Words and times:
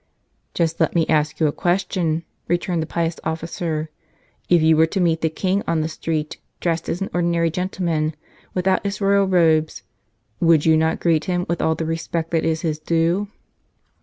"Just 0.55 0.79
let 0.79 0.95
me 0.95 1.05
ask 1.07 1.39
you 1.39 1.45
a 1.45 1.51
question," 1.51 2.23
returned 2.47 2.81
the 2.81 2.87
pious 2.87 3.19
officer. 3.23 3.91
"If 4.49 4.59
you 4.63 4.75
were 4.75 4.87
to 4.87 4.99
meet 4.99 5.21
the 5.21 5.29
King 5.29 5.61
on 5.67 5.81
the 5.81 5.87
street 5.87 6.39
dressed 6.59 6.89
as 6.89 7.01
an 7.01 7.11
ordinary 7.13 7.51
gentleman, 7.51 8.15
without 8.55 8.83
his 8.83 8.99
royal 8.99 9.27
robes, 9.27 9.83
would 10.39 10.65
you 10.65 10.75
not 10.75 10.99
greet 10.99 11.25
him 11.25 11.45
with 11.47 11.61
all 11.61 11.75
the 11.75 11.85
respect 11.85 12.31
that 12.31 12.43
is 12.43 12.61
his 12.61 12.79
due?" 12.79 13.27